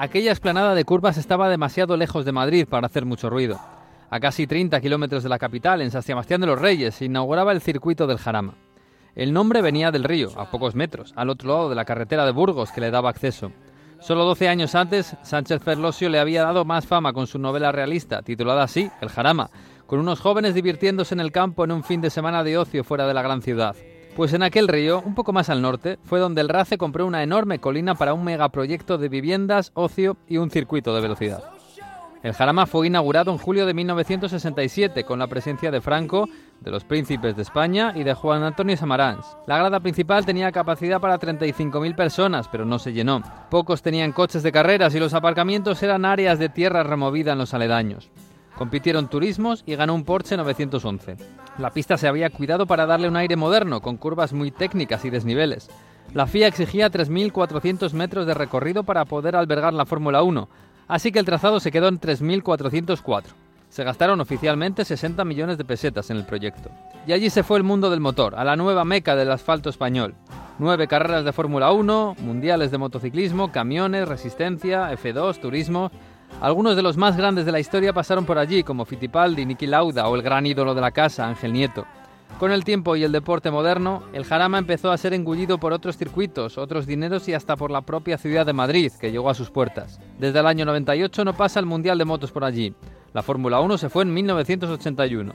Aquella 0.00 0.30
explanada 0.30 0.76
de 0.76 0.84
curvas 0.84 1.18
estaba 1.18 1.48
demasiado 1.48 1.96
lejos 1.96 2.24
de 2.24 2.30
Madrid 2.30 2.68
para 2.70 2.86
hacer 2.86 3.04
mucho 3.04 3.28
ruido. 3.30 3.58
A 4.10 4.20
casi 4.20 4.46
30 4.46 4.80
kilómetros 4.80 5.24
de 5.24 5.28
la 5.28 5.40
capital, 5.40 5.82
en 5.82 5.90
San 5.90 6.04
Sebastián 6.04 6.40
de 6.40 6.46
los 6.46 6.60
Reyes, 6.60 6.94
se 6.94 7.06
inauguraba 7.06 7.50
el 7.50 7.60
circuito 7.60 8.06
del 8.06 8.18
Jarama. 8.18 8.54
El 9.16 9.32
nombre 9.32 9.60
venía 9.60 9.90
del 9.90 10.04
río, 10.04 10.30
a 10.38 10.52
pocos 10.52 10.76
metros, 10.76 11.12
al 11.16 11.30
otro 11.30 11.48
lado 11.48 11.68
de 11.68 11.74
la 11.74 11.84
carretera 11.84 12.24
de 12.24 12.30
Burgos 12.30 12.70
que 12.70 12.80
le 12.80 12.92
daba 12.92 13.10
acceso. 13.10 13.50
Solo 13.98 14.24
12 14.24 14.48
años 14.48 14.76
antes, 14.76 15.16
Sánchez 15.22 15.60
Ferlosio 15.64 16.08
le 16.08 16.20
había 16.20 16.44
dado 16.44 16.64
más 16.64 16.86
fama 16.86 17.12
con 17.12 17.26
su 17.26 17.40
novela 17.40 17.72
realista, 17.72 18.22
titulada 18.22 18.62
así, 18.62 18.88
El 19.00 19.08
Jarama, 19.08 19.50
con 19.86 19.98
unos 19.98 20.20
jóvenes 20.20 20.54
divirtiéndose 20.54 21.14
en 21.14 21.20
el 21.20 21.32
campo 21.32 21.64
en 21.64 21.72
un 21.72 21.82
fin 21.82 22.00
de 22.00 22.10
semana 22.10 22.44
de 22.44 22.56
ocio 22.56 22.84
fuera 22.84 23.08
de 23.08 23.14
la 23.14 23.22
gran 23.22 23.42
ciudad. 23.42 23.74
Pues 24.18 24.32
en 24.32 24.42
aquel 24.42 24.66
río, 24.66 25.00
un 25.06 25.14
poco 25.14 25.32
más 25.32 25.48
al 25.48 25.62
norte, 25.62 25.96
fue 26.02 26.18
donde 26.18 26.40
el 26.40 26.48
RACE 26.48 26.76
compró 26.76 27.06
una 27.06 27.22
enorme 27.22 27.60
colina 27.60 27.94
para 27.94 28.14
un 28.14 28.24
megaproyecto 28.24 28.98
de 28.98 29.08
viviendas, 29.08 29.70
ocio 29.74 30.16
y 30.26 30.38
un 30.38 30.50
circuito 30.50 30.92
de 30.92 31.00
velocidad. 31.00 31.44
El 32.24 32.32
Jarama 32.32 32.66
fue 32.66 32.88
inaugurado 32.88 33.30
en 33.30 33.38
julio 33.38 33.64
de 33.64 33.74
1967 33.74 35.04
con 35.04 35.20
la 35.20 35.28
presencia 35.28 35.70
de 35.70 35.80
Franco, 35.80 36.28
de 36.58 36.70
los 36.72 36.82
príncipes 36.82 37.36
de 37.36 37.42
España 37.42 37.92
y 37.94 38.02
de 38.02 38.14
Juan 38.14 38.42
Antonio 38.42 38.76
Samaranch. 38.76 39.24
La 39.46 39.58
grada 39.58 39.78
principal 39.78 40.26
tenía 40.26 40.50
capacidad 40.50 41.00
para 41.00 41.20
35.000 41.20 41.94
personas, 41.94 42.48
pero 42.48 42.64
no 42.64 42.80
se 42.80 42.92
llenó. 42.92 43.22
Pocos 43.50 43.82
tenían 43.82 44.10
coches 44.10 44.42
de 44.42 44.50
carreras 44.50 44.96
y 44.96 44.98
los 44.98 45.14
aparcamientos 45.14 45.80
eran 45.84 46.04
áreas 46.04 46.40
de 46.40 46.48
tierra 46.48 46.82
removida 46.82 47.34
en 47.34 47.38
los 47.38 47.54
aledaños. 47.54 48.10
Compitieron 48.58 49.06
turismos 49.06 49.62
y 49.66 49.76
ganó 49.76 49.94
un 49.94 50.04
Porsche 50.04 50.36
911. 50.36 51.16
La 51.58 51.70
pista 51.70 51.96
se 51.96 52.08
había 52.08 52.28
cuidado 52.28 52.66
para 52.66 52.86
darle 52.86 53.06
un 53.06 53.16
aire 53.16 53.36
moderno, 53.36 53.80
con 53.80 53.96
curvas 53.96 54.32
muy 54.32 54.50
técnicas 54.50 55.04
y 55.04 55.10
desniveles. 55.10 55.70
La 56.12 56.26
FIA 56.26 56.48
exigía 56.48 56.90
3.400 56.90 57.92
metros 57.92 58.26
de 58.26 58.34
recorrido 58.34 58.82
para 58.82 59.04
poder 59.04 59.36
albergar 59.36 59.74
la 59.74 59.86
Fórmula 59.86 60.24
1, 60.24 60.48
así 60.88 61.12
que 61.12 61.20
el 61.20 61.24
trazado 61.24 61.60
se 61.60 61.70
quedó 61.70 61.86
en 61.86 62.00
3.404. 62.00 63.26
Se 63.68 63.84
gastaron 63.84 64.20
oficialmente 64.20 64.84
60 64.84 65.24
millones 65.24 65.56
de 65.56 65.64
pesetas 65.64 66.10
en 66.10 66.16
el 66.16 66.24
proyecto. 66.24 66.70
Y 67.06 67.12
allí 67.12 67.30
se 67.30 67.44
fue 67.44 67.58
el 67.58 67.64
mundo 67.64 67.90
del 67.90 68.00
motor, 68.00 68.34
a 68.34 68.44
la 68.44 68.56
nueva 68.56 68.84
meca 68.84 69.14
del 69.14 69.30
asfalto 69.30 69.70
español. 69.70 70.14
Nueve 70.58 70.88
carreras 70.88 71.24
de 71.24 71.32
Fórmula 71.32 71.70
1, 71.70 72.16
mundiales 72.22 72.72
de 72.72 72.78
motociclismo, 72.78 73.52
camiones, 73.52 74.08
resistencia, 74.08 74.90
F2, 74.90 75.38
turismo, 75.38 75.92
algunos 76.40 76.76
de 76.76 76.82
los 76.82 76.96
más 76.96 77.16
grandes 77.16 77.46
de 77.46 77.52
la 77.52 77.60
historia 77.60 77.92
pasaron 77.92 78.24
por 78.24 78.38
allí, 78.38 78.62
como 78.62 78.84
Fittipaldi, 78.84 79.44
Niki 79.44 79.66
Lauda 79.66 80.08
o 80.08 80.14
el 80.14 80.22
gran 80.22 80.46
ídolo 80.46 80.74
de 80.74 80.80
la 80.80 80.92
casa, 80.92 81.26
Ángel 81.26 81.52
Nieto. 81.52 81.84
Con 82.38 82.52
el 82.52 82.62
tiempo 82.62 82.94
y 82.94 83.02
el 83.02 83.10
deporte 83.10 83.50
moderno, 83.50 84.04
el 84.12 84.24
Jarama 84.24 84.58
empezó 84.58 84.92
a 84.92 84.96
ser 84.96 85.12
engullido 85.12 85.58
por 85.58 85.72
otros 85.72 85.96
circuitos, 85.96 86.56
otros 86.56 86.86
dineros 86.86 87.28
y 87.28 87.34
hasta 87.34 87.56
por 87.56 87.72
la 87.72 87.80
propia 87.80 88.16
ciudad 88.16 88.46
de 88.46 88.52
Madrid, 88.52 88.92
que 89.00 89.10
llegó 89.10 89.28
a 89.28 89.34
sus 89.34 89.50
puertas. 89.50 89.98
Desde 90.20 90.38
el 90.38 90.46
año 90.46 90.64
98 90.64 91.24
no 91.24 91.32
pasa 91.32 91.58
el 91.58 91.66
Mundial 91.66 91.98
de 91.98 92.04
Motos 92.04 92.30
por 92.30 92.44
allí. 92.44 92.72
La 93.12 93.22
Fórmula 93.22 93.58
1 93.58 93.78
se 93.78 93.88
fue 93.88 94.04
en 94.04 94.14
1981. 94.14 95.32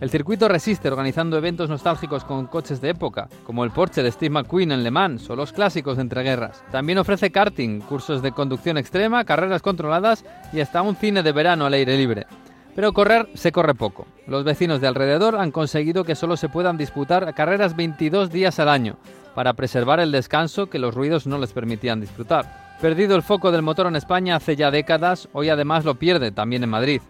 El 0.00 0.08
circuito 0.08 0.48
resiste 0.48 0.88
organizando 0.88 1.36
eventos 1.36 1.68
nostálgicos 1.68 2.24
con 2.24 2.46
coches 2.46 2.80
de 2.80 2.88
época, 2.88 3.28
como 3.44 3.64
el 3.64 3.70
Porsche 3.70 4.02
de 4.02 4.10
Steve 4.10 4.30
McQueen 4.30 4.72
en 4.72 4.82
Le 4.82 4.90
Mans 4.90 5.28
o 5.28 5.36
los 5.36 5.52
clásicos 5.52 5.96
de 5.96 6.02
entreguerras. 6.02 6.64
También 6.72 6.96
ofrece 6.96 7.30
karting, 7.30 7.80
cursos 7.80 8.22
de 8.22 8.32
conducción 8.32 8.78
extrema, 8.78 9.26
carreras 9.26 9.60
controladas 9.60 10.24
y 10.54 10.60
hasta 10.60 10.80
un 10.80 10.96
cine 10.96 11.22
de 11.22 11.32
verano 11.32 11.66
al 11.66 11.74
aire 11.74 11.98
libre. 11.98 12.26
Pero 12.74 12.94
correr 12.94 13.28
se 13.34 13.52
corre 13.52 13.74
poco. 13.74 14.06
Los 14.26 14.42
vecinos 14.42 14.80
de 14.80 14.86
alrededor 14.86 15.36
han 15.36 15.50
conseguido 15.50 16.04
que 16.04 16.14
solo 16.14 16.38
se 16.38 16.48
puedan 16.48 16.78
disputar 16.78 17.34
carreras 17.34 17.76
22 17.76 18.30
días 18.30 18.58
al 18.58 18.70
año, 18.70 18.96
para 19.34 19.52
preservar 19.52 20.00
el 20.00 20.12
descanso 20.12 20.70
que 20.70 20.78
los 20.78 20.94
ruidos 20.94 21.26
no 21.26 21.36
les 21.36 21.52
permitían 21.52 22.00
disfrutar. 22.00 22.70
Perdido 22.80 23.16
el 23.16 23.22
foco 23.22 23.52
del 23.52 23.60
motor 23.60 23.86
en 23.86 23.96
España 23.96 24.36
hace 24.36 24.56
ya 24.56 24.70
décadas, 24.70 25.28
hoy 25.34 25.50
además 25.50 25.84
lo 25.84 25.96
pierde 25.96 26.32
también 26.32 26.64
en 26.64 26.70
Madrid. 26.70 27.02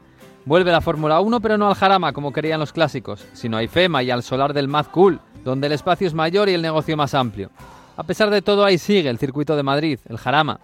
Vuelve 0.47 0.73
la 0.73 0.81
Fórmula 0.81 1.21
1, 1.21 1.41
pero 1.41 1.59
no 1.59 1.69
al 1.69 1.75
Jarama 1.75 2.13
como 2.13 2.33
querían 2.33 2.61
los 2.61 2.73
clásicos, 2.73 3.27
sino 3.35 3.59
a 3.59 3.63
IFEMA 3.63 4.03
y 4.03 4.11
al 4.11 4.23
solar 4.23 4.55
del 4.55 4.69
Mad 4.69 4.87
Cool, 4.87 5.21
donde 5.45 5.67
el 5.67 5.75
espacio 5.75 6.07
es 6.07 6.15
mayor 6.15 6.49
y 6.49 6.55
el 6.55 6.63
negocio 6.63 6.97
más 6.97 7.15
amplio. 7.15 7.51
A 7.97 8.03
pesar 8.05 8.31
de 8.31 8.41
todo, 8.41 8.65
ahí 8.65 8.79
sigue 8.79 9.11
el 9.11 9.19
circuito 9.19 9.55
de 9.55 9.63
Madrid, 9.63 10.01
el 10.09 10.17
Jarama, 10.17 10.59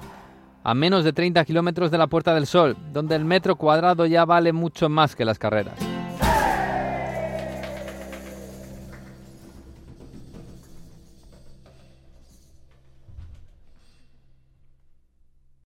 a 0.65 0.75
menos 0.75 1.05
de 1.05 1.13
30 1.13 1.45
kilómetros 1.45 1.91
de 1.91 1.99
la 1.99 2.07
Puerta 2.07 2.35
del 2.35 2.47
Sol, 2.47 2.77
donde 2.93 3.15
el 3.15 3.25
metro 3.25 3.57
cuadrado 3.57 4.07
ya 4.07 4.25
vale 4.25 4.53
mucho 4.53 4.89
más 4.89 5.15
que 5.15 5.25
las 5.25 5.39
carreras. 5.39 5.96